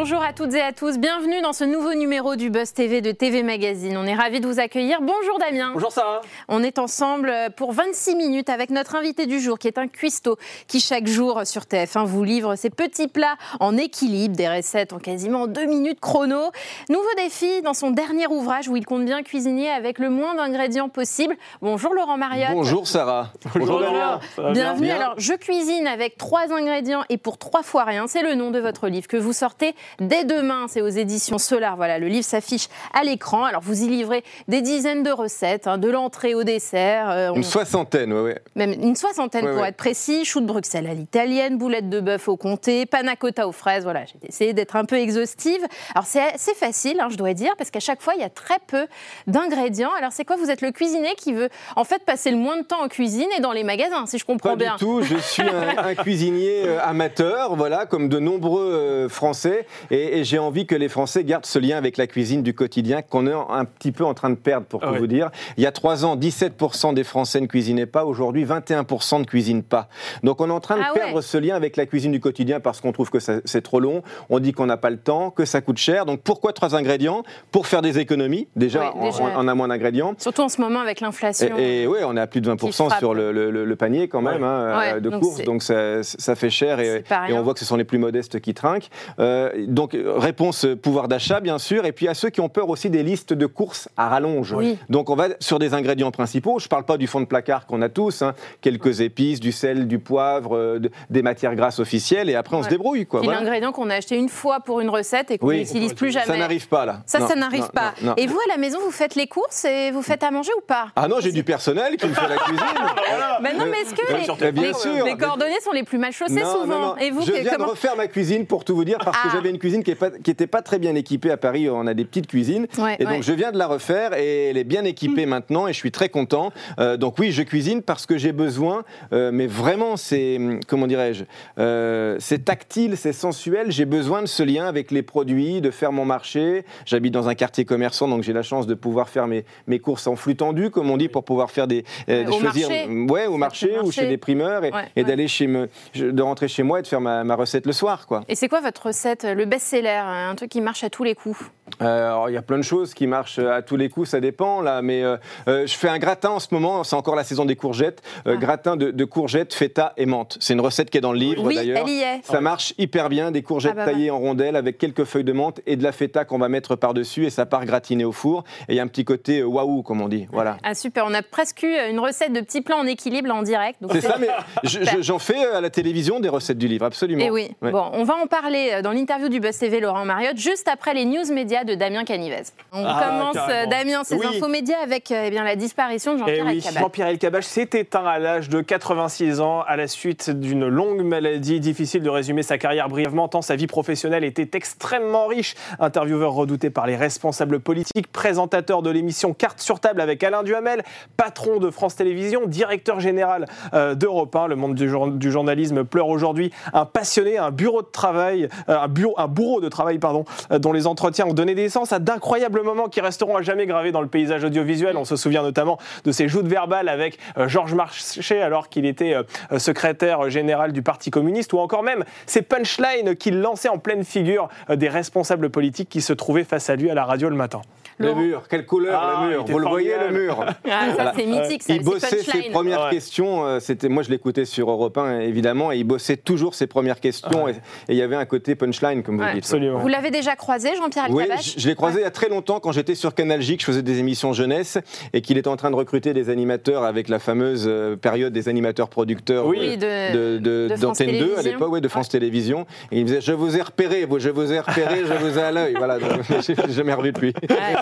[0.00, 3.10] Bonjour à toutes et à tous, bienvenue dans ce nouveau numéro du Buzz TV de
[3.10, 3.96] TV Magazine.
[3.96, 5.00] On est ravis de vous accueillir.
[5.00, 5.72] Bonjour Damien.
[5.74, 6.20] Bonjour Sarah.
[6.46, 10.38] On est ensemble pour 26 minutes avec notre invité du jour qui est un cuistot
[10.68, 15.00] qui chaque jour sur TF1 vous livre ses petits plats en équilibre, des recettes en
[15.00, 16.52] quasiment deux minutes chrono.
[16.88, 20.88] Nouveau défi dans son dernier ouvrage où il compte bien cuisiner avec le moins d'ingrédients
[20.88, 21.34] possible.
[21.60, 22.52] Bonjour Laurent Mariotte.
[22.52, 23.32] Bonjour Sarah.
[23.56, 24.20] Bonjour Damien.
[24.52, 24.90] Bienvenue.
[24.90, 28.06] Alors, je cuisine avec trois ingrédients et pour trois fois rien.
[28.06, 30.66] C'est le nom de votre livre que vous sortez dès demain.
[30.68, 31.76] C'est aux éditions Solar.
[31.76, 33.44] Voilà, le livre s'affiche à l'écran.
[33.44, 37.10] Alors, vous y livrez des dizaines de recettes, hein, de l'entrée au dessert.
[37.10, 38.38] euh, Une soixantaine, ouais.
[38.54, 39.68] même une soixantaine Ouais, pour ouais.
[39.68, 40.24] être précis.
[40.24, 43.84] Chou de Bruxelles à l'italienne, boulettes de bœuf au comté, panna cotta aux fraises.
[43.84, 45.60] Voilà, j'ai essayé d'être un peu exhaustive.
[45.94, 48.30] Alors, c'est assez facile, hein, je dois dire, parce qu'à chaque fois, il y a
[48.30, 48.86] très peu
[49.26, 49.90] d'ingrédients.
[49.98, 50.36] Alors, c'est quoi?
[50.36, 53.28] Vous êtes le cuisinier qui veut, en fait, passer le moins de temps en cuisine
[53.36, 54.74] et dans les magasins, si je comprends Pas bien.
[54.76, 59.66] du tout, je suis un, un cuisinier euh, amateur, voilà, comme de nombreux euh, Français,
[59.90, 63.02] et, et j'ai envie que les Français gardent ce lien avec la cuisine du quotidien
[63.02, 64.98] qu'on est un petit peu en train de perdre, pour tout Ah ouais.
[64.98, 65.30] vous dire.
[65.56, 69.62] Il y a trois ans, 17% des Français ne cuisinaient pas, aujourd'hui 21% ne cuisinent
[69.62, 69.88] pas.
[70.22, 71.00] Donc on est en train de Ah ouais.
[71.00, 74.02] perdre ce lien avec la cuisine du quotidien parce qu'on trouve que c'est trop long,
[74.30, 76.06] on dit qu'on n'a pas le temps, que ça coûte cher.
[76.06, 77.22] Donc pourquoi trois ingrédients?
[77.50, 79.22] Pour faire des économies, déjà, Ouais, déjà.
[79.36, 80.14] On, on a moins d'ingrédients.
[80.18, 81.56] Surtout en ce moment avec l'inflation.
[81.58, 82.98] Et, et ouais, on est à plus de 20% frappe.
[82.98, 84.48] sur le, le- le panier quand même Ouais.
[84.48, 87.42] hein, Ouais, euh, de donc courses, c'est- donc ça, ça fait cher et, et on
[87.42, 88.88] voit que ce sont les plus modestes qui trinquent.
[89.18, 92.48] Euh, donc euh, réponse euh, pouvoir d'achat bien sûr, et puis à ceux qui ont
[92.48, 94.52] peur aussi des listes de courses à rallonge.
[94.52, 94.78] Oui.
[94.88, 96.58] Donc on va sur des ingrédients principaux.
[96.58, 99.86] Je parle pas du fond de placard qu'on a tous, hein, quelques épices, du sel,
[99.88, 103.20] du poivre, euh, de- des matières grasses officielles, et après on se débrouille quoi.
[103.22, 103.40] Voilà.
[103.40, 105.58] l'ingrédient qu'on a acheté une fois pour une recette et qu'on Oui.
[105.60, 106.26] n'utilise plus jamais.
[106.26, 107.02] Ça n'arrive pas là.
[107.06, 107.94] Ça, Non, ça n'arrive pas.
[108.02, 108.14] non, non.
[108.16, 110.62] Et vous, à la maison, vous faites les courses et vous faites à manger ou
[110.62, 110.88] pas?
[110.96, 112.64] Ah non, j'ai du personnel qui me fait la cuisine.
[113.42, 115.04] Ben non, mais est-ce que les, les- sûr.
[115.04, 116.96] les cordonniers sont les plus mal chaussés Non, souvent?
[116.96, 119.28] Et vous, je viens comment de refaire ma cuisine pour tout vous dire parce que
[119.28, 119.32] Ah.
[119.34, 121.68] j'avais une cuisine qui n'était pas, très bien équipée à Paris.
[121.70, 123.22] On a des petites cuisines Ouais, et donc ouais.
[123.22, 126.08] je viens de la refaire et elle est bien équipée maintenant et je suis très
[126.08, 126.52] content.
[126.78, 131.24] Euh, donc oui, je cuisine parce que j'ai besoin, euh, mais vraiment c'est comment dirais-je,
[131.58, 133.70] euh, c'est tactile, c'est sensuel.
[133.70, 136.64] J'ai besoin de ce lien avec les produits, de faire mon marché.
[136.86, 140.06] J'habite dans un quartier commerçant donc j'ai la chance de pouvoir faire mes, mes courses
[140.06, 142.88] en flux tendu comme on dit pour pouvoir faire des, au choisir, marché.
[143.10, 144.62] ouais, au marché ou chez des primeurs
[144.96, 147.72] et, d'aller chez me, de rentrer chez moi et de faire ma, ma recette le
[147.72, 148.22] soir quoi.
[148.28, 151.40] Et c'est quoi votre recette, le best-seller, un truc qui marche à tous les coups
[151.80, 154.60] alors, il y a plein de choses qui marchent à tous les coups, ça dépend
[154.60, 154.82] là.
[154.82, 155.16] Mais euh,
[155.48, 158.02] euh, je fais un gratin en ce moment, c'est encore la saison des courgettes.
[158.26, 158.40] Euh, Ah.
[158.40, 160.36] Gratin de, de courgettes, feta et menthe.
[160.40, 161.78] C'est une recette qui est dans le livre Oui, d'ailleurs.
[161.82, 162.20] elle y est.
[162.24, 165.32] Ça marche hyper bien, des courgettes Ah bah taillées en rondelles avec quelques feuilles de
[165.32, 168.44] menthe et de la feta qu'on va mettre par-dessus et ça part gratiné au four.
[168.68, 170.26] Et il y a un petit côté euh, waouh, comme on dit.
[170.32, 170.56] Voilà.
[170.62, 173.42] Ah super, on a presque eu une recette de petits plats en équilibre là, en
[173.42, 173.78] direct.
[173.92, 174.28] C'est ça, mais
[174.64, 177.22] je- je- j'en fais euh, à la télévision des recettes du livre, absolument.
[177.22, 177.50] Et Eh oui.
[177.62, 177.70] Ouais.
[177.72, 180.94] Bon, on va en parler euh, dans l'interview du Buzz TV Laurent Mariotte, juste après
[180.94, 182.42] les news médias de Damien Canivez.
[182.72, 183.70] On Ah, commence, euh, carrément.
[183.70, 184.26] Damien, ces Oui.
[184.26, 186.80] infos médias avec euh, eh bien, la disparition de Eh Jean-Pierre oui, Elkabbach.
[186.82, 191.60] Jean-Pierre s'est éteint à l'âge de 86 ans à la suite d'une longue maladie.
[191.60, 195.54] Difficile de résumer sa carrière brièvement, tant sa vie professionnelle était extrêmement riche.
[195.78, 200.82] Intervieweur redouté par les responsables politiques, présentateur de l'émission Carte sur table avec Alain Duhamel,
[201.16, 204.46] patron de France Télévisions, directeur général euh, d'Europe 1.
[204.48, 208.88] Le monde du, jour- du journalisme pleure aujourd'hui un passionné, un bureau de travail, un,
[208.88, 212.88] bureau, un bourreau de travail, pardon, dont les entretiens ont donné naissance à d'incroyables moments
[212.88, 214.96] qui resteront à jamais gravés dans le paysage audiovisuel.
[214.96, 219.14] On se souvient notamment de ses joutes verbales avec euh, Georges Marchais alors qu'il était
[219.14, 219.22] euh,
[219.52, 224.04] euh, secrétaire général du Parti communiste, ou encore même ces punchlines qu'il lançait en pleine
[224.04, 227.60] figure des responsables politiques qui se trouvaient face à lui à la radio le matin.
[227.98, 231.26] Le mur, quelle couleur Ah, le mur Vous le voyez le mur Ah, ça, c'est
[231.26, 232.90] mythique, ça, il bossait ses premières Ouais.
[232.90, 233.44] questions.
[233.44, 237.00] euh, C'était moi, je l'écoutais sur Europe 1 évidemment, et il bossait toujours ses premières
[237.00, 237.48] questions.
[237.48, 237.52] Et
[237.88, 239.34] et il y avait un côté punchline, comme vous Ouais.
[239.34, 239.44] dites.
[239.44, 239.78] Absolument.
[239.78, 242.28] Vous l'avez déjà croisé, Jean-Pierre Oui, Elkabbach je, je l'ai croisé il y a très
[242.28, 244.78] longtemps quand j'étais sur Canal J, que je faisais des émissions jeunesse
[245.12, 248.48] et qu'il était en train de recruter des animateurs avec la fameuse euh, période des
[248.48, 249.76] animateurs producteurs Oui.
[249.76, 251.42] De, de, de- de France d'Antenne 2 à Télévisions.
[251.52, 252.66] l'époque, ouais, de France Télévisions.
[252.92, 255.38] Et il me disait Je vous ai repéré, vous, je vous ai repéré, je vous
[255.38, 255.74] ai à l'œil.
[255.76, 255.98] Voilà,
[256.46, 257.32] j'ai jamais revu depuis.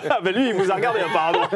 [0.11, 1.47] Ah, ben lui, il vous a regardé apparemment.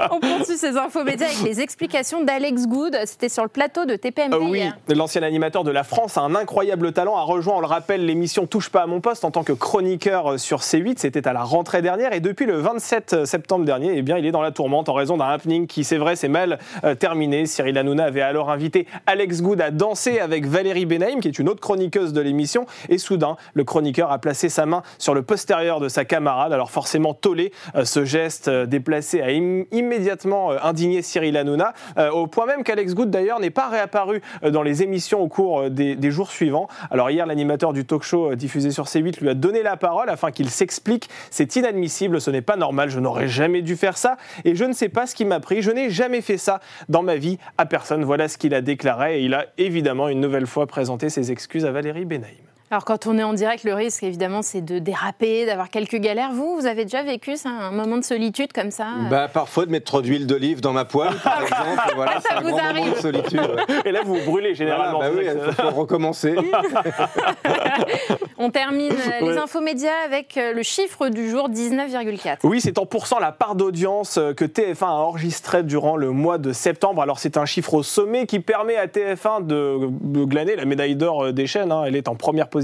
[0.10, 2.96] On poursuit ces infos médias avec les explications d'Alex Good.
[3.04, 6.34] C'était sur le plateau de TPMP Euh, oui, l'ancien animateur de la France a un
[6.34, 9.44] incroyable talent, a rejoint, on le rappelle, l'émission Touche pas à mon poste en tant
[9.44, 13.64] que chroniqueur euh, sur C8, c'était à la rentrée dernière, et depuis le 27 septembre
[13.64, 16.16] dernier, eh bien, il est dans la tourmente en raison d'un happening qui, c'est vrai,
[16.16, 17.46] s'est mal euh, terminé.
[17.46, 21.48] Cyril Hanouna avait alors invité Alex Good à danser avec Valérie Benaim, qui est une
[21.48, 25.80] autre chroniqueuse de l'émission, et soudain, le chroniqueur a placé sa main sur le postérieur
[25.80, 27.50] de sa camarade, alors forcément, forcément tollé.
[27.82, 31.72] ce geste déplacé a immédiatement indigné Cyril Hanouna,
[32.12, 35.96] au point même qu'Alex Good d'ailleurs n'est pas réapparu dans les émissions au cours des,
[35.96, 36.68] des jours suivants.
[36.92, 40.30] Alors hier, l'animateur du talk show diffusé sur C8 lui a donné la parole afin
[40.30, 41.08] qu'il s'explique.
[41.32, 44.72] C'est inadmissible, ce n'est pas normal, je n'aurais jamais dû faire ça et je ne
[44.72, 47.66] sais pas ce qui m'a pris, je n'ai jamais fait ça dans ma vie à
[47.66, 48.04] personne.
[48.04, 51.64] Voilà ce qu'il a déclaré et il a évidemment une nouvelle fois présenté ses excuses
[51.64, 52.55] à Valérie Benaïm.
[52.68, 56.32] Alors quand on est en direct, le risque évidemment c'est de déraper, d'avoir quelques galères.
[56.32, 59.66] Vous, vous avez déjà vécu ça, un moment de solitude comme ça euh bah, Parfois
[59.66, 61.92] de mettre trop d'huile d'olive dans ma poêle, par exemple.
[61.94, 62.82] Voilà, ça vous arrive.
[62.82, 63.40] moment de solitude.
[63.84, 64.98] Et là vous brûlez généralement.
[64.98, 66.34] bah oui, il faut recommencer.
[68.38, 72.38] on termine les infos médias avec euh, le chiffre du jour 19,4.
[72.42, 76.38] Oui, c'est en pourcent la part d'audience euh, que TF1 a enregistrée durant le mois
[76.38, 77.00] de septembre.
[77.00, 81.32] Alors c'est un chiffre au sommet qui permet à TF1 de glaner la médaille d'or
[81.32, 81.70] des chaînes.
[81.70, 81.84] Hein.
[81.86, 82.55] Elle est en première position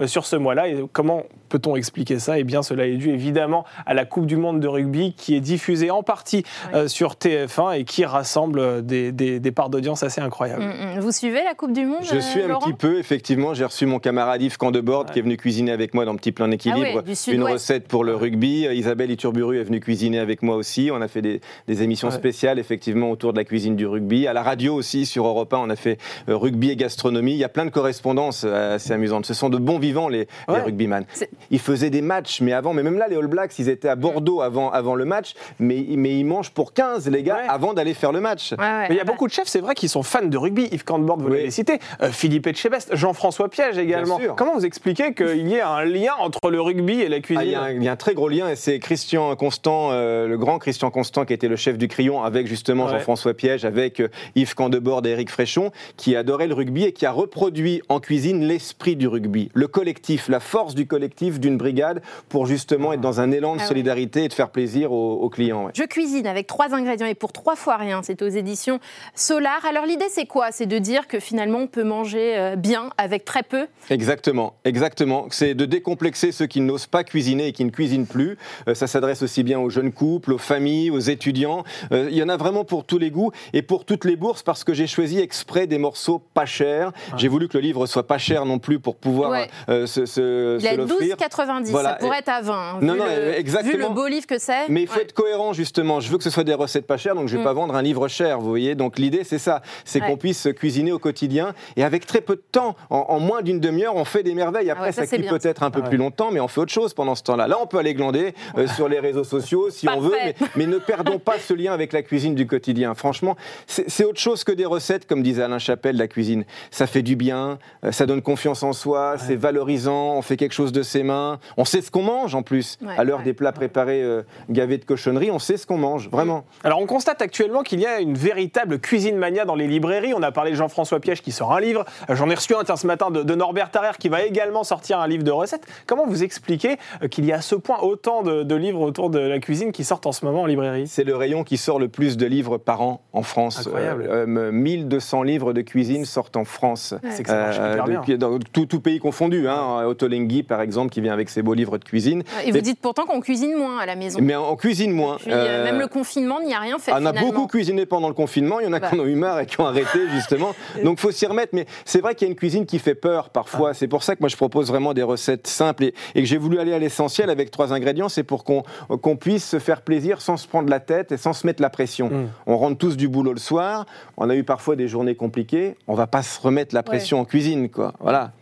[0.00, 0.68] euh, sur ce mois-là.
[0.68, 2.38] Et comment peut-on expliquer ça?
[2.38, 5.40] Eh bien, cela est dû évidemment à la Coupe du Monde de rugby qui est
[5.40, 6.44] diffusée en partie
[6.74, 10.62] euh, sur TF1 et qui rassemble euh, des, des, parts d'audience assez incroyables.
[10.62, 11.00] Mm, mm.
[11.00, 13.54] Vous suivez la Coupe du Monde Je suis un petit peu, effectivement.
[13.54, 16.48] J'ai reçu mon camarade Yves Candebord qui est venu cuisiner avec moi dans Petit Plein
[16.48, 18.66] d'équilibre ah une recette pour le rugby.
[18.72, 20.90] Isabelle Iturburu est venue cuisiner avec moi aussi.
[20.92, 24.26] On a fait des, des émissions spéciales, effectivement, autour de la cuisine du rugby.
[24.26, 27.32] À la radio aussi, sur Europe 1, on a fait rugby et gastronomie.
[27.32, 29.26] Il y a plein de correspondances assez amusantes.
[29.26, 31.04] Ce sont de bons vivants, les, rugbyman.
[31.50, 33.96] Ils faisaient des matchs, mais avant, mais même là, les All Blacks, ils étaient à
[33.96, 37.94] Bordeaux avant, avant le match, mais, mais ils mangent pour 15, les gars, avant d'aller
[37.94, 38.54] faire le match.
[38.58, 40.68] mais il y a beaucoup de chefs, c'est vrai, qui sont fans de rugby.
[40.72, 44.18] Yves Cantbord, vous l'avez cité, euh, Philippe Etchebest, Jean-François Piège également.
[44.36, 47.72] Comment vous expliquez qu'il y ait un lien entre le rugby et la cuisine ah,
[47.72, 50.90] il, y a un, très gros lien, et c'est Christian Constant, euh, le grand Christian
[50.90, 55.06] Constant, qui était le chef du Crayon, avec justement Jean-François Piège, avec euh, Yves Candebord
[55.06, 59.08] et Eric Fréchon, qui adorait le rugby et qui a reproduit en cuisine l'esprit du
[59.08, 63.56] rugby, le collectif, la force du collectif d'une brigade, pour justement être dans un élan
[63.56, 65.70] de ah solidarité et de faire plaisir aux, clients.
[65.74, 68.00] Je cuisine avec trois ingrédients et pour trois fois rien.
[68.02, 68.80] C'est aux éditions
[69.14, 69.64] Solar.
[69.68, 70.52] Alors l'idée, c'est quoi?
[70.52, 73.66] C'est de dire que finalement, on peut manger euh, bien avec très peu?
[73.90, 75.26] Exactement, exactement.
[75.30, 78.38] C'est de décomplexer ceux qui n'osent pas cuisiner et qui ne cuisinent plus.
[78.68, 81.64] Euh, ça s'adresse aussi bien aux jeunes couples, aux familles, aux étudiants.
[81.92, 84.42] Euh, il y en a vraiment pour tous les goûts et pour toutes les bourses
[84.42, 86.92] parce que j'ai choisi exprès des morceaux pas chers.
[87.16, 91.15] J'ai voulu que le livre soit pas cher non plus pour pouvoir se, se l'offrir.
[91.16, 92.54] 90, ça pourrait être à 20.
[92.54, 93.72] Hein, non, vu non, le, euh, exactement.
[93.72, 94.68] Vu le beau livre que c'est.
[94.68, 96.00] Mais il faut être cohérent, justement.
[96.00, 97.46] Je veux que ce soit des recettes pas chères, donc je ne vais mm.
[97.46, 98.74] pas vendre un livre cher, vous voyez.
[98.74, 99.62] Donc l'idée, c'est ça.
[99.84, 101.54] C'est qu'on puisse cuisiner au quotidien.
[101.76, 104.70] Et avec très peu de temps, en, moins d'une demi-heure, on fait des merveilles.
[104.70, 106.72] Ah Après, ça, ça cuit peut-être un peu ah plus longtemps, mais on fait autre
[106.72, 107.48] chose pendant ce temps-là.
[107.48, 110.14] Là, on peut aller glander euh, sur les réseaux sociaux si on veut,
[110.54, 112.94] mais, ne perdons pas ce lien avec la cuisine du quotidien.
[112.94, 113.36] Franchement,
[113.66, 116.44] c'est autre chose que des recettes, comme disait Alain Chapelle, la cuisine.
[116.70, 120.54] Ça fait du bien, euh, ça donne confiance en soi, c'est valorisant, on fait quelque
[120.54, 122.78] chose de ses mains, on sait ce qu'on mange en plus.
[122.96, 126.44] à l'heure des plats préparés euh, gavés de cochonnerie, on sait ce qu'on mange, vraiment.
[126.62, 130.12] Alors on constate actuellement qu'il y a une véritable cuisine mania dans les librairies.
[130.14, 131.84] On a parlé de Jean-François Piège qui sort un livre.
[132.10, 135.22] J'en ai reçu un ce matin de, Norbert Tarrer qui va également sortir un livre
[135.22, 135.66] de recettes.
[135.86, 139.18] Comment vous expliquez euh, qu'il y a à ce point autant de, livres autour de
[139.18, 140.88] la cuisine qui sortent en ce moment en librairie?
[140.88, 143.60] C'est le rayon qui sort le plus de livres par an en France.
[143.60, 144.26] Incroyable.
[144.26, 146.94] 1200 livres de cuisine sortent en France.
[147.10, 149.48] C'est que ça marche Dans tout, tout, pays confondu.
[149.48, 149.84] Hein.
[149.86, 152.22] Ottolenghi, par exemple, qui vient avec ses beaux livres de cuisine.
[152.46, 154.18] Et vous dites pourtant qu'on cuisine moins à la maison.
[154.22, 155.18] Mais on cuisine moins.
[155.26, 156.90] Euh, euh, même le confinement n'y a rien fait.
[156.90, 158.60] On a beaucoup cuisiné pendant le confinement.
[158.60, 158.88] Il y en a bah.
[158.88, 160.54] qui en ont eu marre et qui ont arrêté, justement.
[160.84, 161.50] Donc, faut s'y remettre.
[161.52, 163.70] Mais c'est vrai qu'il y a une cuisine qui fait peur parfois.
[163.72, 163.74] Ah.
[163.74, 166.60] C'est pour ça que moi, je propose vraiment des recettes simples et, que j'ai voulu
[166.60, 168.08] aller à l'essentiel avec trois ingrédients.
[168.08, 171.46] C'est pour qu'on puisse se faire plaisir sans se prendre la tête et sans se
[171.46, 172.08] mettre la pression.
[172.08, 172.28] Mm.
[172.46, 173.84] On rentre tous du boulot le soir.
[174.16, 175.76] On a eu parfois des journées compliquées.
[175.88, 177.92] On va pas se remettre la pression en cuisine, quoi.
[178.00, 178.32] Voilà.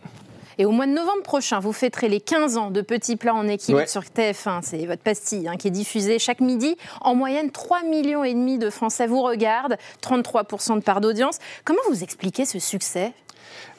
[0.57, 3.47] Et au mois de novembre prochain, vous fêterez les 15 ans de Petits Plats en
[3.47, 4.61] équilibre sur TF1.
[4.63, 6.75] C'est votre pastille hein, qui est diffusée chaque midi.
[7.01, 11.39] En moyenne, 3,5 millions et demi de Français vous regardent, 33% de part d'audience.
[11.63, 13.13] Comment vous expliquez ce succès?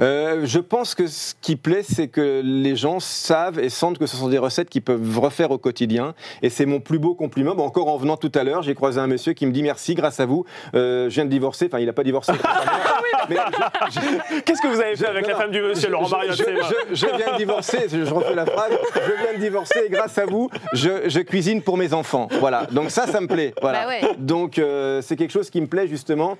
[0.01, 4.07] Euh, je pense que ce qui plaît, c'est que les gens savent et sentent que
[4.07, 6.15] ce sont des recettes qu'ils peuvent refaire au quotidien.
[6.43, 7.55] Et c'est mon plus beau compliment.
[7.55, 9.95] Bon, encore en venant tout à l'heure, j'ai croisé un monsieur qui me dit merci,
[9.95, 11.67] grâce à vous, euh, je viens de divorcer.
[11.67, 12.33] Enfin, il n'a pas divorcé.
[14.45, 16.37] Qu'est-ce que vous avez fait avec la femme du monsieur, Laurent Mariotte
[16.93, 20.27] je, viens de divorcer, je refais la phrase, je viens de divorcer et grâce à
[20.27, 22.29] vous, je, cuisine pour mes enfants.
[22.39, 22.67] Voilà.
[22.71, 23.53] Donc ça, ça me plaît.
[23.61, 23.87] Voilà.
[23.87, 26.37] Bah Donc euh, c'est quelque chose qui me plaît justement,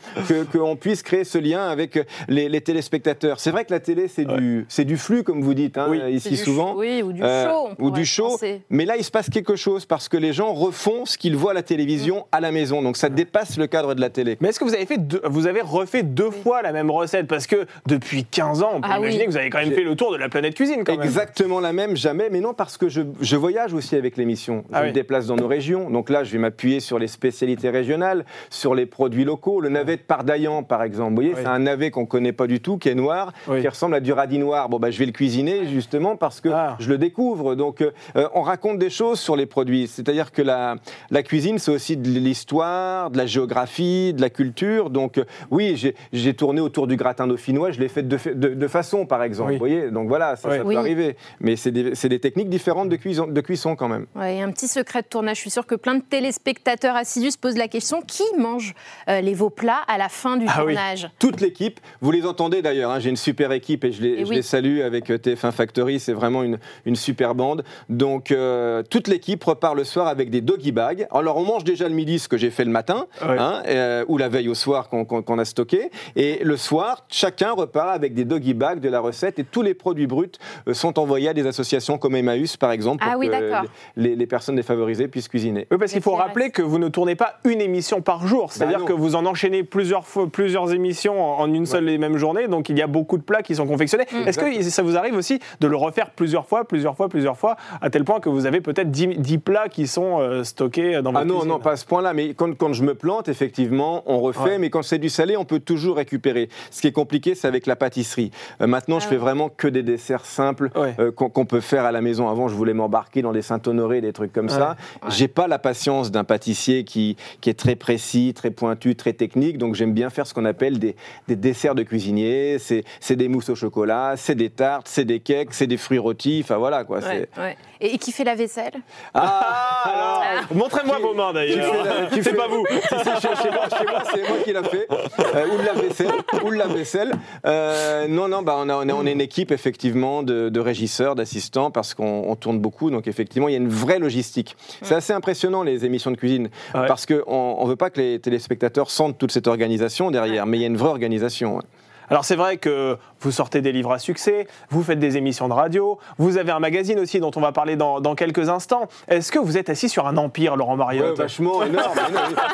[0.53, 1.99] qu'on puisse créer ce lien avec
[2.29, 3.41] les, les téléspectateurs téléspectateur.
[3.47, 6.01] C'est vrai que la télé, c'est du, c'est du flux, comme vous dites, hein, Oui.
[6.05, 6.75] C'est ici du souvent.
[6.75, 7.69] Oui, ou du Euh, show.
[7.79, 8.63] ou du show, penser.
[8.71, 11.53] mais là il se passe quelque chose parce que les gens refont ce qu'ils voient
[11.53, 14.37] à la télévision à la maison, donc ça dépasse le cadre de la télé.
[14.41, 17.29] Mais est-ce que vous avez, fait deux- vous avez refait deux fois la même recette?
[17.29, 19.27] Parce que depuis 15 ans, on peut Ah imaginer oui.
[19.27, 21.03] que vous avez quand même fait le tour de la planète cuisine quand même.
[21.03, 24.65] Exactement la même, jamais, mais non, parce que je, je voyage aussi avec l'émission.
[24.71, 24.93] Je Ah me oui.
[24.93, 28.87] déplace dans nos régions, donc là, je vais m'appuyer sur les spécialités régionales, sur les
[28.87, 29.61] produits locaux.
[29.61, 31.41] Le navet de Pardaillan, par exemple, vous voyez, Oui.
[31.43, 33.61] c'est un navet qu'on connaît pas du tout, qui est noir, Oui.
[33.61, 34.69] qui ressemble à du radis noir.
[34.69, 36.77] Bon, bah, je vais le cuisiner justement parce que Ah.
[36.81, 37.55] je le découvre.
[37.55, 39.87] Donc, euh, euh, on raconte des choses sur les produits.
[39.87, 40.77] C'est-à-dire que la,
[41.11, 44.91] la cuisine, c'est aussi de l'histoire, de la géographie, de la culture.
[44.91, 45.77] Donc, euh, oui,
[46.13, 49.51] j'ai- tourné autour du gratin dauphinois, je l'ai fait de, de, de façon, par exemple.
[49.51, 49.55] Oui.
[49.57, 50.57] Vous voyez, donc voilà, ça, Oui.
[50.57, 50.77] ça peut Oui.
[50.77, 51.17] arriver.
[51.41, 54.07] Mais c'est des, techniques différentes de cuisson, de cuisson quand même.
[54.15, 55.37] Ouais, et un petit secret de tournage.
[55.37, 58.75] Je suis sûre que plein de téléspectateurs assidus se posent la question qui mange
[59.09, 60.75] euh, les veaux plats à la fin du Ah oui.
[60.75, 61.09] tournage?
[61.19, 64.25] Toute l'équipe, vous les entendez d'ailleurs, hein, j'ai une super équipe et je les, Et
[64.25, 64.37] je oui.
[64.37, 67.65] les salue avec euh, TF1 Factory, c'est vraiment une, une super bande.
[67.89, 71.07] Donc euh, toute l'équipe repart le soir avec des doggy bags.
[71.11, 73.37] Alors on mange déjà le midi ce que j'ai fait le matin, Ouais.
[73.39, 75.91] hein, euh, ou la veille au soir qu'on qu'on- qu'on a stocké.
[76.15, 79.75] Et le soir, chacun repart avec des doggy bags de la recette et tous les
[79.75, 80.37] produits bruts
[80.73, 83.67] sont envoyés à des associations comme Emmaüs par exemple pour Ah oui, que
[83.97, 85.67] les, les personnes défavorisées puissent cuisiner.
[85.71, 88.53] Oui, parce qu'il faut rappeler que vous ne tournez pas une émission par jour.
[88.53, 91.99] C'est-à-dire Bah que vous en enchaînez plusieurs, fois, plusieurs émissions en en une seule et
[91.99, 92.49] même journée.
[92.49, 94.05] Donc il y a beaucoup de plats qui sont confectionnés.
[94.13, 94.29] Mm.
[94.29, 97.57] Est-ce que ça vous arrive aussi de le refaire plusieurs fois, plusieurs fois, plusieurs fois,
[97.81, 101.13] à tel point que vous avez peut-être 10, 10 plats qui sont euh, stockés dans
[101.13, 102.13] votre Ah non, cuisine non, pas à ce point-là.
[102.15, 104.41] Mais quand, quand je me plante, effectivement, on refait.
[104.43, 104.59] Ouais.
[104.59, 106.49] Mais quand c'est du salé, on peut toujours récupérer.
[106.71, 108.31] Ce qui est compliqué, c'est avec la pâtisserie.
[108.61, 109.11] Euh, maintenant, Ah je ouais.
[109.11, 110.95] fais vraiment que des desserts simples Ouais.
[110.99, 112.29] euh, qu'on qu'on peut faire à la maison.
[112.29, 114.77] Avant, je voulais m'embarquer dans des Saint-Honoré, des trucs comme ça.
[115.03, 115.11] Ouais.
[115.11, 119.59] J'ai pas la patience d'un pâtissier qui, qui est très précis, très pointu, très technique.
[119.59, 120.97] Donc, j'aime bien faire ce qu'on appelle des,
[121.29, 122.59] des desserts de cuisinier.
[122.59, 125.99] C'est c'est des mousses au chocolat, c'est des tartes, c'est des cakes, c'est des fruits
[125.99, 126.41] rôtis.
[126.43, 126.99] Enfin, voilà quoi.
[126.99, 127.57] Ouais, c'est- ouais.
[127.81, 128.73] Et, et qui fait la vaisselle?
[129.15, 131.75] Ah, Alors, montrez-moi Qui- vos mains d'ailleurs.
[132.11, 132.65] C'est fais- pas vous.
[132.77, 134.87] Si, si, chez, chez moi, moi, c'est moi qui l'a fait.
[134.91, 136.13] Euh, ou de la vaisselle.
[136.45, 137.13] Ou de la vaisselle.
[137.47, 140.61] Euh, non, non, bah, on, a, on, a- on est une équipe effectivement de, de
[140.61, 142.91] régisseurs, d'assistants, parce qu'on on tourne beaucoup.
[142.91, 144.57] Donc effectivement, il y a une vraie logistique.
[144.83, 146.87] C'est assez impressionnant les émissions de cuisine, Ouais.
[146.87, 150.61] parce qu'on ne veut pas que les téléspectateurs sentent toute cette organisation derrière, mais il
[150.63, 151.61] y a une vraie organisation.
[152.09, 155.53] Alors c'est vrai que vous sortez des livres à succès, vous faites des émissions de
[155.55, 158.89] radio, vous avez un magazine aussi dont on va parler dans, dans quelques instants.
[159.09, 161.95] Est-ce que vous êtes assis sur un empire, Laurent Ouais, Mariotte vachement énorme.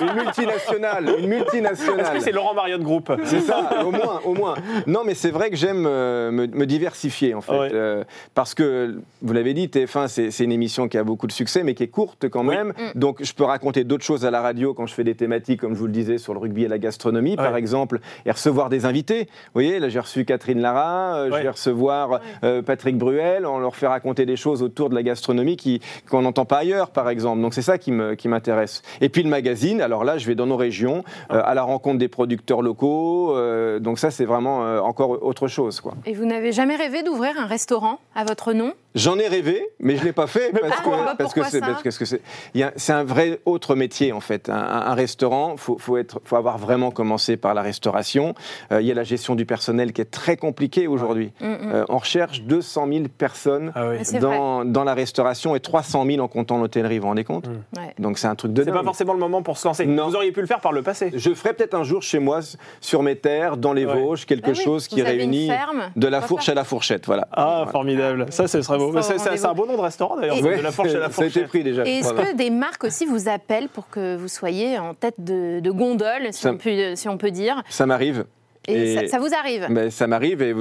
[0.01, 1.15] Une, une multinationale.
[1.19, 2.01] Une multinationale.
[2.01, 4.55] Est-ce que c'est Laurent Mariotte Group C'est ça, au moins, au moins.
[4.87, 7.59] Non, mais c'est vrai que j'aime euh, me, me diversifier, en fait.
[7.59, 7.71] Ouais.
[7.73, 8.05] Euh,
[8.35, 11.63] parce que, vous l'avez dit, TF1, c'est c'est une émission qui a beaucoup de succès,
[11.65, 12.55] mais qui est courte quand Oui.
[12.57, 12.73] même.
[12.95, 15.75] Donc, je peux raconter d'autres choses à la radio quand je fais des thématiques, comme
[15.75, 17.59] je vous le disais, sur le rugby et la gastronomie, par Ouais.
[17.59, 19.25] exemple, et recevoir des invités.
[19.25, 23.59] Vous voyez, là, j'ai reçu Catherine Lara, euh, je vais recevoir euh, Patrick Bruel, on
[23.59, 27.09] leur fait raconter des choses autour de la gastronomie qui- qu'on n'entend pas ailleurs, par
[27.11, 27.43] exemple.
[27.43, 28.83] Donc, c'est ça qui me- qui m'intéresse.
[29.01, 31.99] et puis, le magazine, alors là, je vais dans nos régions, euh, à la rencontre
[31.99, 33.37] des producteurs locaux.
[33.37, 35.95] euh, donc, ça, c'est vraiment euh, encore autre chose, quoi.
[36.07, 38.73] Et vous n'avez jamais rêvé d'ouvrir un restaurant à votre nom?
[38.95, 41.61] J'en ai rêvé, mais je l'ai pas fait parce pourquoi que Bah, parce que c'est
[41.61, 42.21] ça parce que c'est
[42.55, 44.49] il y a- c'est un vrai autre métier en fait.
[44.51, 48.35] Un, restaurant, faut faut être faut avoir vraiment commencé par la restauration.
[48.71, 51.33] Euh, il y a la gestion du personnel qui est très compliquée aujourd'hui.
[51.41, 51.57] Mm, mm.
[51.73, 53.97] Euh, on recherche 200 000 personnes Ah oui.
[54.03, 56.99] C'est dans, dans la restauration et 300 000 en comptant l'hôtellerie.
[56.99, 57.47] Vous vous rendez compte
[57.77, 57.95] Ouais.
[57.99, 59.87] Donc c'est un truc de C'est pas forcément le moment pour se lancer.
[59.87, 60.09] Non.
[60.09, 61.11] Vous auriez pu le faire par le passé.
[61.15, 62.41] Je ferai peut-être un jour chez moi,
[62.81, 64.01] sur mes terres, dans les Ouais.
[64.01, 65.51] Vosges, quelque Bah oui, chose qui réunit
[65.97, 67.07] de la fourche à la fourchette.
[67.07, 67.27] Voilà.
[67.33, 67.71] Ah, Voilà.
[67.73, 68.27] formidable.
[68.31, 70.37] Ça, ce serait sera C'est un beau nom de restaurant d'ailleurs.
[70.39, 71.85] Et- De la fourche à la ça a été pris déjà.
[71.87, 72.31] Et est-ce Voilà.
[72.33, 76.29] que des marques aussi vous appellent pour que vous soyez en tête de, de gondole,
[76.33, 77.63] si, Ça- on peut, si on peut dire?
[77.69, 78.25] Ça m'arrive.
[78.69, 80.55] Et, Et- ça, ça vous arrive Ben, ça m'arrive et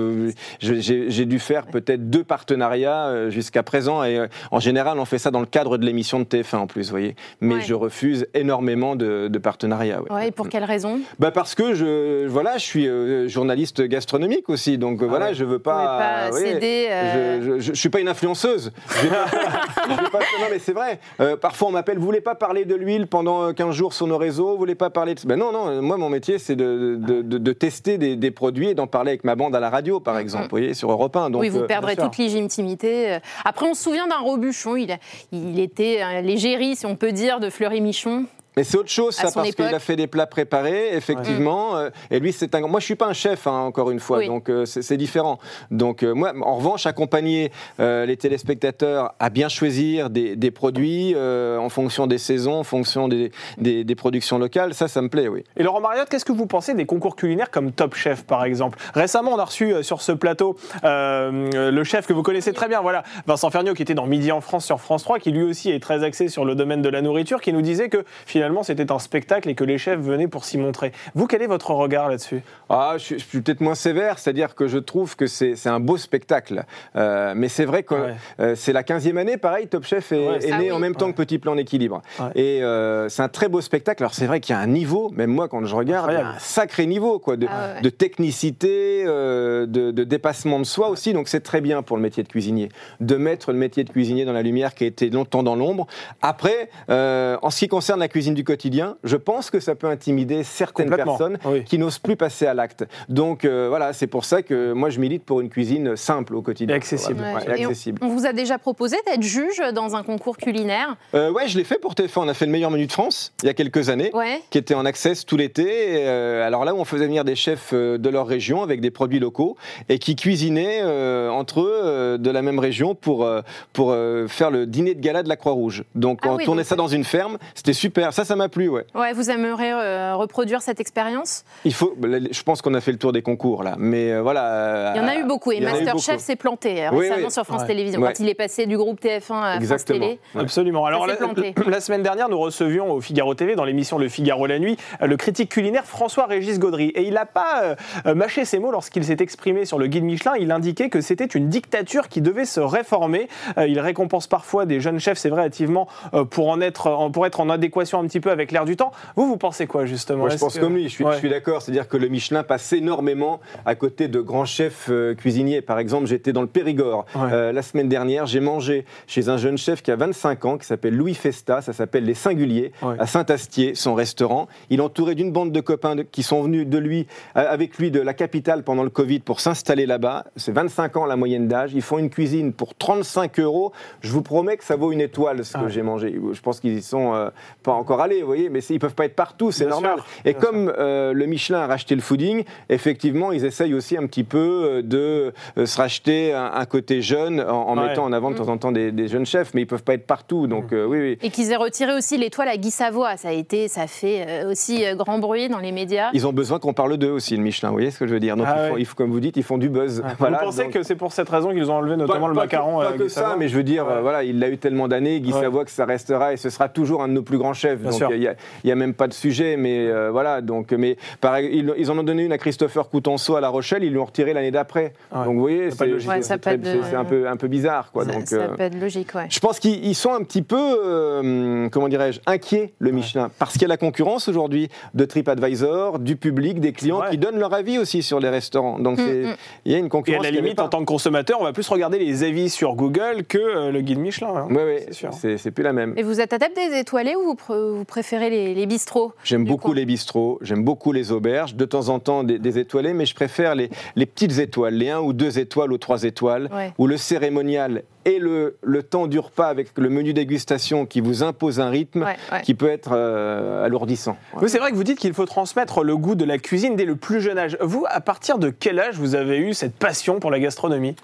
[0.59, 4.03] j'ai dû faire peut-être deux partenariats euh, jusqu'à présent.
[4.03, 6.67] Et euh, en général, on fait ça dans le cadre de l'émission de TF1 en
[6.67, 7.15] plus, vous voyez.
[7.41, 7.61] Mais Ouais.
[7.61, 10.01] je refuse énormément de, de partenariats.
[10.01, 10.11] ouais.
[10.11, 10.99] Ouais, et pour quelle raison?
[11.19, 15.43] Bah parce que je, voilà, je suis euh, journaliste gastronomique aussi, donc euh, voilà, je
[15.43, 16.31] veux pas.
[16.31, 18.71] céder, euh, je, je, je- suis pas une influenceuse.
[18.87, 18.97] Pas-
[20.11, 20.99] pas- non mais c'est vrai.
[21.19, 24.07] Euh, parfois on m'appelle, vous voulez pas parler de l'huile pendant euh, 15 jours sur
[24.07, 25.21] nos réseaux, vous voulez pas parler de.
[25.25, 27.51] Ben non non, moi mon métier c'est de, de, de- de
[27.91, 30.43] tester des, des produits et d'en parler avec ma bande à la radio par exemple,
[30.45, 31.29] vous voyez, sur Europe 1.
[31.29, 33.13] Donc, oui, vous euh, perdrez toute légitimité.
[33.13, 34.75] Euh, Après, on se souvient d'un Robuchon.
[34.75, 34.97] Il,
[35.31, 38.25] il était l'égérie, si on peut dire, de Fleury-Michon.
[38.57, 41.77] Mais c'est autre chose, ça, parce qu'il a fait des plats préparés, effectivement.
[41.77, 42.61] euh, et lui, c'est un.
[42.67, 44.27] Moi, je suis pas un chef, hein, encore une fois, Oui.
[44.27, 45.39] donc euh, c'est c'est différent.
[45.71, 51.13] Donc, euh, moi, en revanche, accompagner euh, les téléspectateurs à bien choisir des, des produits
[51.15, 55.07] euh, en fonction des saisons, en fonction des, des- des productions locales, ça, ça me
[55.09, 55.43] plaît, oui.
[55.55, 58.77] Et Laurent Mariotte, qu'est-ce que vous pensez des concours culinaires comme Top Chef, par exemple?
[58.93, 62.67] Récemment, on a reçu euh, sur ce plateau euh, le chef que vous connaissez très
[62.67, 65.43] bien, voilà, Vincent Ferniaud, qui était dans Midi en France sur France 3, qui lui
[65.43, 68.40] aussi est très axé sur le domaine de la nourriture, qui nous disait que finalement
[68.63, 70.91] c'était un spectacle et que les chefs venaient pour s'y montrer.
[71.15, 72.41] Vous, quel est votre regard là-dessus?
[72.69, 75.79] Ah, je suis, je suis peut-être moins sévère, c'est-à-dire que je trouve que c'est un
[75.79, 76.63] beau spectacle.
[76.95, 78.15] Euh, mais c'est vrai que Ouais.
[78.39, 80.71] euh, c'est la 15e année, pareil, Top Chef est, Ouais, est c'est- Ah né oui.
[80.71, 82.01] en même temps que Petit Plan d'équilibre.
[82.19, 82.25] Ouais.
[82.35, 84.01] Et euh, c'est un très beau spectacle.
[84.03, 86.15] Alors c'est vrai qu'il y a un niveau, même moi quand je regarde, il y
[86.15, 86.35] a Incroyable.
[86.37, 87.81] un sacré niveau quoi, de, Ah ouais.
[87.81, 91.13] de technicité, euh, de, de dépassement de soi aussi.
[91.13, 92.69] Donc c'est très bien pour le métier de cuisinier,
[92.99, 95.87] de mettre le métier de cuisinier dans la lumière qui a été longtemps dans l'ombre.
[96.21, 99.87] Après, euh, en ce qui concerne la cuisine du quotidien, je pense que ça peut
[99.87, 101.63] intimider certaines personnes oui.
[101.63, 102.85] qui n'osent plus passer à l'acte.
[103.09, 106.41] Donc euh, voilà, c'est pour ça que moi je milite pour une cuisine simple au
[106.41, 106.75] quotidien.
[106.75, 107.19] Et accessible.
[107.19, 107.51] Voilà, Ouais.
[107.51, 110.95] ouais, et Et on- vous a déjà proposé d'être juge dans un concours culinaire?
[111.13, 112.21] Euh, ouais, je l'ai fait pour TF1.
[112.21, 114.11] On a fait le meilleur menu de France il y a quelques années.
[114.13, 114.41] Ouais.
[114.49, 115.65] qui était en access tout l'été.
[116.05, 118.91] Euh, alors là où on faisait venir des chefs euh, de leur région avec des
[118.91, 119.55] produits locaux
[119.89, 123.41] et qui cuisinaient euh, entre eux euh, de la même région pour, euh,
[123.73, 125.83] pour euh, faire le dîner de gala de la Croix-Rouge.
[125.95, 127.37] Donc Ah on oui, tournait donc ça dans une ferme.
[127.55, 128.13] C'était super.
[128.13, 128.85] Ça, ça m'a plu, ouais.
[128.95, 131.43] Ouais, vous aimeriez euh, reproduire cette expérience?
[131.65, 133.75] Il faut, je pense qu'on a fait le tour des concours là.
[133.77, 134.93] Mais euh, voilà.
[134.95, 137.31] Il y en a eu beaucoup et Masterchef s'est planté euh, Oui, récemment oui.
[137.31, 137.67] sur France Ouais.
[137.67, 138.07] Télévisions Ouais.
[138.13, 139.85] quand il est passé du groupe TF1 à France.
[139.85, 140.19] Télé.
[140.35, 140.41] Ouais.
[140.41, 140.85] Absolument.
[140.85, 144.77] Alors la, semaine dernière, nous recevions au Figaro TV, dans l'émission Le Figaro la nuit,
[145.01, 146.89] le critique culinaire François-Régis Gaudry.
[146.89, 147.75] Et il n'a pas
[148.05, 150.33] euh, mâché ses mots lorsqu'il s'est exprimé sur le guide Michelin.
[150.39, 153.27] Il indiquait que c'était une dictature qui devait se réformer.
[153.57, 157.11] Euh, il récompense parfois des jeunes chefs, c'est vrai, activement, euh, pour, en être, en-
[157.11, 158.91] pour être en adéquation un petit peu avec l'air du temps.
[159.15, 160.19] Vous, vous pensez quoi, justement?
[160.19, 161.13] Moi, je pense que- comme lui, je suis, Ouais.
[161.13, 161.61] je suis d'accord.
[161.61, 165.61] C'est-à-dire que le Michelin passe énormément à côté de grands chefs euh, cuisiniers.
[165.61, 167.29] Par exemple, j'étais dans le Périgord Ouais.
[167.31, 168.25] euh, la semaine dernière.
[168.25, 171.61] J'ai mangé chez un jeune chef qui a 25 ans, qui s'appelle Louis Festa.
[171.61, 172.95] Ça s'appelle Les Singuliers, Ouais.
[172.99, 174.47] à Saint-Astier, son restaurant.
[174.69, 177.77] Il est entouré d'une bande de copains de- qui sont venus de lui, euh, avec
[177.77, 180.25] lui de la capitale pendant le Covid pour s'installer là-bas.
[180.35, 181.71] C'est 25 ans la moyenne d'âge.
[181.73, 183.71] Ils font une cuisine pour 35 euros.
[184.01, 186.19] Je vous promets que ça vaut une étoile ce que Ah j'ai mangé.
[186.33, 187.31] Je pense qu'ils y sont
[187.63, 189.95] pas encore allés, vous voyez, mais c'est- ils peuvent pas être partout, c'est normal.
[189.95, 194.05] sûr, Et comme euh, le Michelin a racheté le fooding, effectivement, ils essayent aussi un
[194.07, 197.87] petit peu euh, de euh, se racheter un, un côté jeune en, en Ouais.
[197.87, 199.93] mettant en avant de temps en temps des, des jeunes chefs, mais ils peuvent pas
[199.93, 200.47] être partout.
[200.47, 201.17] Donc euh, oui, oui.
[201.21, 203.17] Et qu'ils aient retiré aussi l'étoile à Guy Savoie.
[203.17, 206.09] Ça a été, ça fait aussi grand bruit dans les médias.
[206.13, 207.69] Ils ont besoin qu'on parle d'eux aussi, le Michelin.
[207.69, 208.81] Vous voyez ce que je veux dire Donc, Ah ils font- ouais.
[208.81, 210.03] ils font- comme vous dites, ils font du buzz.
[210.19, 212.41] Voilà, vous pensez donc- que c'est pour cette raison qu'ils ont enlevé notamment le pas
[212.41, 214.01] macaron que, pas que Guy ça, Savoie mais je veux dire, Ouais.
[214.01, 215.41] voilà, il l'a eu tellement d'années, Guy Ouais.
[215.41, 217.79] Savoie, que ça restera et ce sera toujours un de nos plus grands chefs.
[217.91, 218.11] Bien donc sûr.
[218.13, 220.41] il n'y a, il y a même pas de sujet, mais euh, voilà.
[220.41, 223.83] Donc, mais pareil, ils, ils en ont donné une à Christopher Coutenceau à La Rochelle,
[223.83, 224.93] ils lui ont retiré l'année d'après.
[225.13, 225.25] Ouais.
[225.25, 225.91] Donc vous voyez, c'est.
[226.07, 228.05] Ouais, un peu un peu bizarre, quoi.
[228.05, 229.25] ça Donc, ça euh, pas de logique, ouais.
[229.29, 233.53] je pense qu'ils ils sont un petit peu, euh, comment dirais-je, inquiets, le Michelin, parce
[233.53, 237.53] qu'il y a la concurrence aujourd'hui de TripAdvisor, du public, des clients qui donnent leur
[237.53, 238.79] avis aussi sur les restaurants.
[238.79, 239.35] Donc Mm, mm.
[239.65, 240.23] il y a une Et à concurrence.
[240.23, 243.37] la limite, en tant que consommateur, on va plus regarder les avis sur Google que
[243.37, 244.29] euh, le guide Michelin.
[244.35, 244.47] hein.
[244.49, 245.09] Oui, oui, C'est sûr.
[245.13, 245.93] c'est c'est plus la même.
[245.97, 249.69] Et vous êtes adepte des étoilés ou vous, vous préférez les, les bistrots J'aime beaucoup
[249.69, 253.07] coin les bistrots, j'aime beaucoup les auberges, de temps en temps des, des étoilés, mais
[253.07, 256.73] je préfère les, les petites étoiles, les 1 ou 2 étoiles ou 3 étoiles, Ouais.
[256.77, 261.23] où le cérémonial et le, le temps du repas avec le menu dégustation qui vous
[261.23, 262.41] impose un rythme Ouais, ouais.
[262.43, 264.15] qui peut être euh, alourdissant.
[264.39, 266.85] Oui, c'est vrai que vous dites qu'il faut transmettre le goût de la cuisine dès
[266.85, 267.57] le plus jeune âge.
[267.61, 270.95] Vous, à partir de quel âge vous avez eu cette passion pour la gastronomie?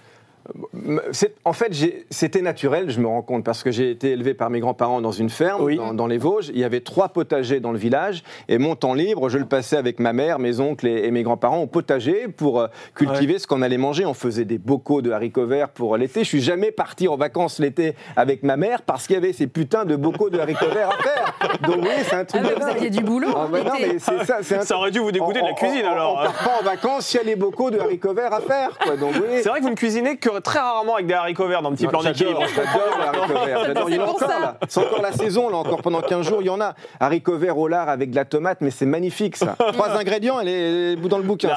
[1.43, 1.71] En fait,
[2.10, 5.12] c'était naturel, je me rends compte, parce que j'ai été élevé par mes grands-parents dans
[5.12, 5.77] une ferme, Oui.
[5.77, 6.49] dans, dans les Vosges.
[6.49, 9.77] Il y avait trois potagers dans le village, et mon temps libre, je le passais
[9.77, 13.47] avec ma mère, mes oncles et, et mes grands-parents au potager pour euh, cultiver ce
[13.47, 14.05] qu'on allait manger.
[14.05, 16.21] On faisait des bocaux de haricots verts pour l'été.
[16.23, 19.47] Je suis jamais parti en vacances l'été avec ma mère parce qu'il y avait ces
[19.47, 21.57] putains de bocaux de haricots verts à faire.
[21.63, 23.99] Donc oui, c'est un truc Ah, mais vous aviez du boulot Ah, bah non, mais
[23.99, 26.12] ça, c'est un Ça aurait dû vous dégoûter de la on- cuisine on- alors.
[26.21, 28.69] On part pas en vacances, il y a les bocaux de haricots verts à faire.
[28.86, 31.76] C'est vrai que vous ne cuisinez que très rarement avec des haricots verts dans le
[31.76, 32.43] petit plan d'équilibre.
[32.56, 33.65] J'adore, j'adore les haricots verts.
[33.65, 33.89] j'adore.
[33.89, 34.39] Il y en a C'est pour encore ça.
[34.39, 34.58] là.
[34.67, 36.73] C'est encore la saison là, encore pendant 15 jours, il y en a.
[37.00, 39.56] Haricots verts au lard avec de la tomate, mais c'est magnifique ça.
[39.73, 41.50] Trois ingrédients, elle est dans le bouquin.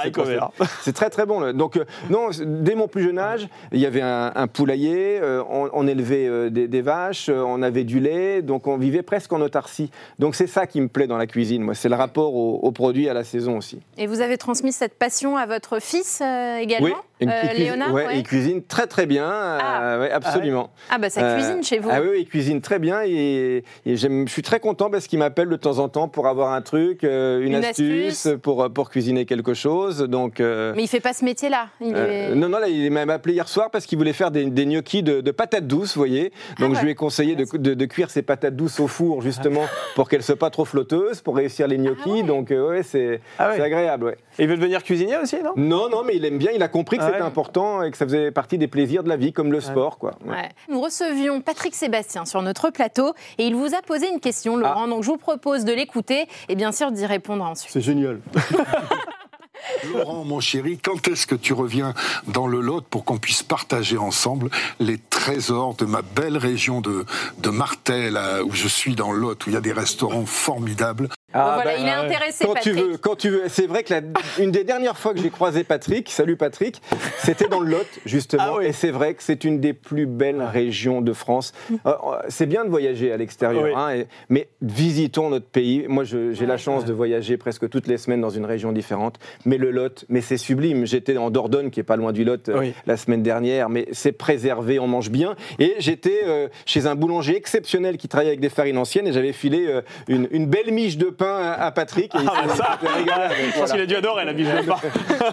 [0.82, 1.40] C'est très très bon.
[1.40, 1.52] là.
[1.52, 5.42] Donc euh, non, dès mon plus jeune âge, il y avait un, un poulailler, euh,
[5.50, 9.02] on, on élevait euh, des, des vaches, euh, on avait du lait, donc on vivait
[9.02, 9.90] presque en autarcie.
[10.18, 12.72] Donc c'est ça qui me plaît dans la cuisine, moi, c'est le rapport aux, aux
[12.72, 13.80] produits à la saison aussi.
[13.98, 16.86] Et vous avez transmis cette passion à votre fils euh, également?
[16.86, 18.18] Oui, Euh, il cuisine- Léonard, ouais, ouais.
[18.18, 19.82] il cuisine très très bien, Ah.
[19.82, 20.70] euh, ouais, absolument.
[20.90, 21.88] Ah bah ça Euh, cuisine chez vous.
[21.92, 25.48] Ah oui, oui, il cuisine très bien et, je suis très content parce qu'il m'appelle
[25.48, 28.40] de temps en temps pour avoir un truc, euh, une, Une astuce, astuce.
[28.42, 29.98] pour, pour cuisiner quelque chose.
[30.00, 31.66] Donc, euh, Mais il fait pas ce métier-là.
[31.82, 34.44] Euh, est- non, non, là, il m'a appelé hier soir parce qu'il voulait faire des,
[34.46, 36.30] des gnocchis de, de patates douces, vous voyez.
[36.58, 36.74] Donc, Ah ouais.
[36.76, 40.08] je lui ai conseillé de, de- de cuire ses patates douces au four, justement, pour
[40.08, 42.02] qu'elles soient pas trop flotteuses, pour réussir les gnocchis.
[42.06, 42.22] Ah ouais.
[42.22, 44.16] Donc, euh, ouais, c'est Ah agréable, ouais.
[44.38, 45.52] Et il veut devenir cuisinier aussi, non?
[45.56, 47.26] Non, non, mais il aime bien, il a compris que Ah c'était ouais.
[47.28, 50.12] important et que ça faisait partie des plaisirs de la vie, comme le sport, quoi.
[50.24, 50.32] Ouais.
[50.36, 50.48] Ouais.
[50.68, 54.60] Nous recevions Patrick Sébastien sur notre plateau et il vous a posé une question, Ah.
[54.60, 54.88] Laurent.
[54.88, 57.72] Donc je vous propose de l'écouter et bien sûr d'y répondre ensuite.
[57.72, 58.20] C'est génial.
[59.92, 61.94] Laurent, mon chéri, quand est-ce que tu reviens
[62.26, 67.04] dans le Lot pour qu'on puisse partager ensemble les trésors de ma belle région de,
[67.38, 70.26] de Martel, là, où je suis dans le Lot, où il y a des restaurants
[70.26, 71.08] formidables?
[71.32, 72.74] Bon, voilà, bah, il est intéressé, Quand Patrick.
[72.74, 73.42] tu veux, quand tu veux.
[73.48, 74.00] C'est vrai que la-
[74.42, 76.82] une des dernières fois que j'ai croisé Patrick, salut Patrick,
[77.18, 78.66] c'était dans le Lot justement, Ah oui.
[78.66, 81.52] et c'est vrai que c'est une des plus belles régions de France.
[81.86, 81.92] Euh,
[82.28, 83.70] c'est bien de voyager à l'extérieur, Oui.
[83.76, 85.84] hein, et- mais visitons notre pays.
[85.88, 86.58] Moi, je- j'ai la Ouais.
[86.58, 90.20] chance de voyager presque toutes les semaines dans une région différente, mais le Lot, mais
[90.22, 90.84] c'est sublime.
[90.86, 92.72] J'étais en Dordogne, qui est pas loin du Lot, euh, Oui.
[92.86, 95.36] la semaine dernière, mais c'est préservé, on mange bien.
[95.60, 99.32] Et j'étais euh, chez un boulanger exceptionnel qui travaille avec des farines anciennes, et j'avais
[99.32, 102.14] filé euh, une, une belle miche de pain à, à Patrick.
[102.14, 102.78] Et il Ah, bah ça.
[103.24, 104.76] avec, Je pense qu'il a dû adorer la biche de pain.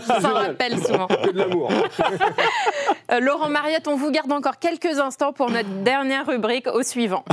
[0.06, 1.08] Ça s'en rappelle souvent.
[1.08, 1.72] Que de l'amour.
[3.12, 7.24] Euh, Laurent Mariotte, on vous garde encore quelques instants pour notre dernière rubrique au suivant.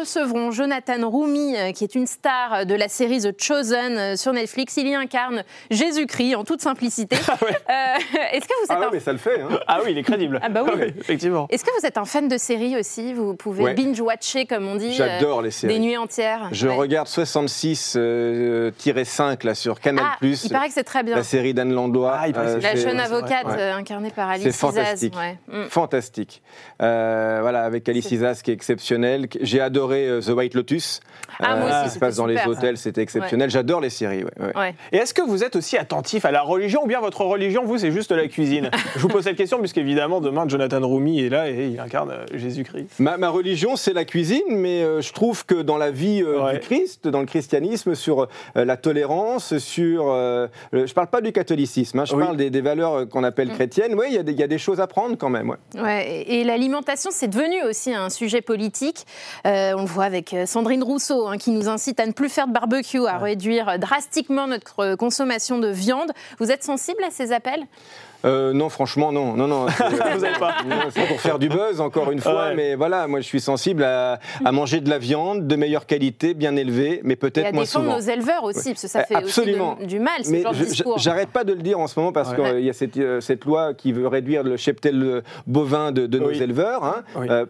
[0.00, 4.32] Recevrons Jonathan Rumi, euh, qui est une star de la série The Chosen euh, sur
[4.32, 4.76] Netflix.
[4.76, 7.16] Il y incarne Jésus-Christ en toute simplicité.
[7.70, 7.98] Euh,
[8.32, 9.40] Est-ce que vous êtes Ah ouais, un mais ça le fait.
[9.42, 9.48] hein.
[9.66, 10.40] Ah oui, il est crédible.
[10.42, 10.70] Ah bah oui.
[10.98, 11.46] effectivement.
[11.50, 13.12] Est-ce que vous êtes un fan de séries aussi?
[13.12, 13.74] Vous pouvez Ouais.
[13.74, 15.74] binge-watcher, comme on dit, J'adore euh, les séries.
[15.74, 16.48] des nuits entières.
[16.52, 16.74] Je Ouais.
[16.74, 20.04] regarde 66-5 là sur Canal+.
[20.08, 21.16] Ah, il paraît que c'est très bien.
[21.16, 22.16] la série d'Anne Landois.
[22.18, 23.54] Ah, il paraît que La jeune avocate Ouais.
[23.58, 24.60] euh, incarnée par Alice C'est Isaz.
[24.60, 25.14] fantastique.
[25.16, 25.38] ouais.
[25.48, 25.64] Mm.
[25.68, 26.42] Fantastique.
[26.82, 29.28] Euh, voilà, avec Alice Isaz qui est exceptionnelle.
[29.40, 31.00] J'ai adoré euh, The White Lotus.
[31.40, 33.48] Ah, moi ce aussi, qui se passe dans les hôtels, c'était exceptionnel.
[33.50, 34.24] J'adore les séries.
[34.24, 34.56] ouais, ouais.
[34.56, 34.74] Ouais.
[34.92, 37.78] Et est-ce que vous êtes aussi attentif à la religion ou bien votre religion, vous,
[37.78, 38.70] c'est juste la cuisine?
[38.94, 42.24] Je vous pose cette question puisqu'évidemment, demain, Jonathan Rumi est là et il incarne euh,
[42.34, 42.88] Jésus-Christ.
[42.98, 46.42] Ma, ma religion, c'est la cuisine, mais euh, je trouve que dans la vie euh,
[46.44, 46.54] Ouais.
[46.54, 48.22] du Christ, dans le christianisme, sur
[48.56, 50.06] euh, la tolérance, sur...
[50.08, 52.24] euh, le- je parle pas du catholicisme, hein, je Oui.
[52.24, 53.24] parle des, des valeurs euh, qu'on Mm.
[53.24, 53.94] appelle chrétiennes.
[53.94, 55.50] Oui, il y, a des- il y a des choses à prendre quand même.
[55.50, 55.80] ouais.
[55.82, 59.04] Ouais, et et l'alimentation, c'est devenu aussi un sujet politique.
[59.46, 62.28] Euh, on le voit avec euh, Sandrine Rousseau, hein, qui nous incite à ne plus
[62.28, 66.10] faire de barbecue, à réduire drastiquement notre euh, consommation de viande.
[66.38, 67.64] Vous êtes sensible à ces appels?
[68.24, 69.34] Euh, non, franchement, non.
[69.34, 69.84] non, non c'est-
[70.16, 72.48] Vous avez pas non, c'est pour faire du buzz, encore une fois.
[72.48, 72.54] Ouais.
[72.56, 76.34] Mais voilà, moi, je suis sensible à, à manger de la viande de meilleure qualité,
[76.34, 77.96] bien élevée, mais Et à peut-être moins défendre souvent.
[77.98, 79.74] nos éleveurs aussi, parce que ça fait absolument.
[79.74, 80.98] aussi de- du mal, ce Mais genre de je- discours.
[80.98, 82.54] j'arrête pas de le dire en ce moment parce Ouais.
[82.56, 86.32] qu'il y a cette, cette loi qui veut réduire le cheptel bovin de, de nos
[86.32, 86.82] éleveurs.
[86.84, 87.04] hein.
[87.16, 87.28] Oui.
[87.30, 87.46] Euh,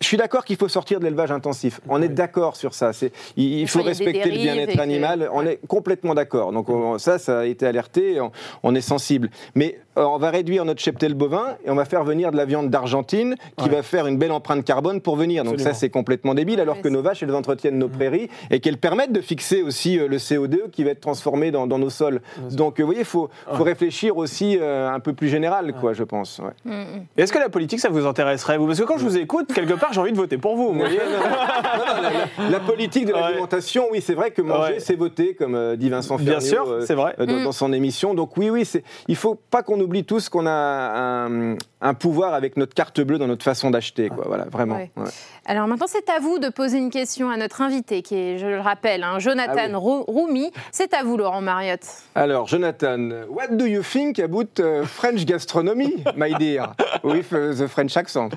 [0.00, 1.80] je suis d'accord qu'il faut sortir de l'élevage intensif.
[1.86, 2.94] On est d'accord sur ça.
[2.94, 5.28] C'est- Il, faut respecter le bien-être que- animal.
[5.32, 5.52] On ouais.
[5.62, 6.52] est complètement d'accord.
[6.52, 8.18] Donc on- ça, ça a été alerté.
[8.18, 8.32] On,
[8.62, 9.28] on est sensible.
[9.54, 12.46] Mais euh, on va réduire notre cheptel bovin et on va faire venir de la
[12.46, 13.76] viande d'Argentine qui Ouais.
[13.76, 15.44] va faire une belle empreinte carbone pour venir.
[15.44, 15.74] Donc Absolument.
[15.74, 16.60] ça, c'est complètement débile.
[16.60, 20.08] Alors que nos vaches, elles entretiennent nos prairies et qu'elles permettent de fixer aussi euh,
[20.08, 22.22] le CO2 qui va être transformé dans, dans nos sols.
[22.52, 26.04] Donc euh, vous voyez, il faut, faut réfléchir aussi un peu plus général, quoi, je
[26.04, 26.38] pense.
[26.38, 26.52] ouais.
[26.64, 27.04] Mm, mm.
[27.18, 28.66] Est-ce que la politique, ça vous intéresserait vous?
[28.66, 30.72] Parce que quand je vous écoute, quelque part, j'ai envie de voter pour vous.
[30.72, 33.20] vous voyez Non, non, la, politique de Ouais.
[33.20, 34.80] l'alimentation, oui, c'est vrai que manger, Ouais.
[34.80, 37.14] c'est voter, comme euh, dit Vincent Bien Ferniaud, sûr, euh, c'est vrai.
[37.20, 37.44] euh, dans, Mm.
[37.44, 38.14] dans son émission.
[38.14, 38.68] Donc oui, oui,
[39.08, 43.18] il faut pas qu'on oublie tous qu'on a un, un pouvoir avec notre carte bleue
[43.18, 44.24] dans notre façon d'acheter, quoi.
[44.26, 44.76] Voilà, vraiment.
[44.76, 44.90] Ouais.
[44.96, 45.10] ouais.
[45.46, 48.46] Alors maintenant, c'est à vous de poser une question à notre invité, qui est, je
[48.46, 50.04] le rappelle, hein, Jonathan Ah oui.
[50.06, 50.50] Roumi.
[50.70, 51.86] C'est à vous, Laurent Mariotte.
[52.14, 56.66] Alors, Jonathan, what do you think about French gastronomy, my dear,
[57.04, 58.30] with uh, the French accent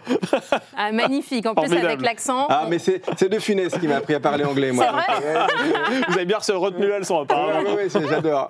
[0.78, 1.43] Ah, magnifique.
[1.46, 2.48] En plus, avec l'accent.
[2.50, 4.86] Ah, mais c'est, c'est De Funès qui m'a appris à parler anglais, moi.
[6.08, 7.60] Vous avez bien retenu la leçon, apparemment.
[7.70, 8.50] ouais, ouais, c'est- j'adore.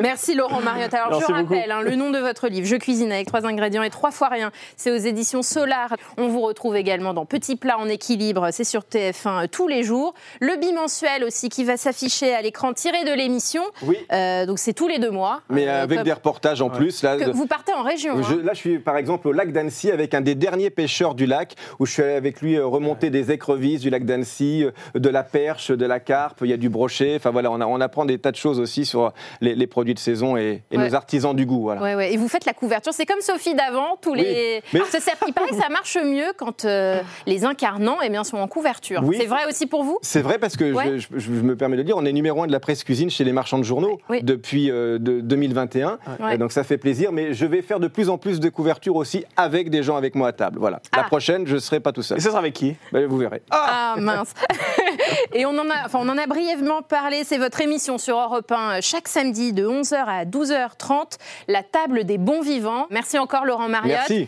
[0.00, 0.94] Merci Laurent Mariotte.
[0.94, 3.82] Alors Merci je rappelle hein, le nom de votre livre, Je cuisine avec trois ingrédients
[3.82, 4.50] et trois fois rien.
[4.76, 5.94] C'est aux éditions Solar.
[6.16, 8.48] On vous retrouve également dans Petits plats en équilibre.
[8.52, 10.14] C'est sur TF1 euh, tous les jours.
[10.40, 13.62] Le bimensuel aussi qui va s'afficher à l'écran tiré de l'émission.
[13.82, 13.96] Oui.
[14.12, 15.40] Euh, donc c'est tous les deux mois.
[15.50, 17.02] Mais Euh, avec comme- des reportages en plus.
[17.02, 18.22] Là, que de- vous partez en région.
[18.22, 18.40] Je- hein.
[18.42, 21.54] là, je suis par exemple au lac d'Annecy avec un des derniers pêcheurs du lac
[21.78, 24.98] où je suis allé avec avec lui euh, remonter des écrevisses du lac d'Annecy, euh,
[24.98, 27.14] de la perche, de la carpe, il y a du brochet.
[27.16, 29.94] Enfin voilà, on, a- on apprend des tas de choses aussi sur les, les produits
[29.94, 30.88] de saison et, et Ouais.
[30.88, 31.62] nos artisans du goût.
[31.62, 31.80] Voilà.
[31.82, 32.12] Ouais, ouais.
[32.12, 32.92] Et vous faites la couverture.
[32.92, 33.96] C'est comme Sophie d'avant.
[34.00, 34.62] Tous Oui, les.
[34.72, 38.38] mais- Ça Il paraît que ça marche mieux quand euh, les incarnants eh bien, sont
[38.38, 39.02] en couverture.
[39.04, 39.16] Oui.
[39.20, 39.98] C'est vrai aussi pour vous?
[40.02, 42.42] C'est vrai parce que je, je- je me permets de le dire, on est numéro
[42.42, 44.22] un de la presse cuisine chez les marchands de journaux Oui.
[44.22, 45.98] depuis euh, de- 2021.
[46.20, 46.34] Ouais.
[46.34, 48.96] Et donc ça fait plaisir, mais je vais faire de plus en plus de couvertures
[48.96, 50.58] aussi avec des gens avec moi à table.
[50.58, 50.80] Voilà.
[50.94, 51.04] La Ah.
[51.04, 52.20] prochaine, je ne serai pas tout seul.
[52.24, 52.74] Et ça sera avec qui?
[52.90, 53.42] Ben, vous verrez.
[53.50, 54.32] Ah mince
[55.34, 58.50] Et on en, a, enfin, on en a brièvement parlé, c'est votre émission sur Europe
[58.50, 62.86] 1 euh, chaque samedi de 11h à 12h30, la table des bons vivants.
[62.88, 64.08] Merci encore Laurent Mariotte.
[64.08, 64.22] Merci.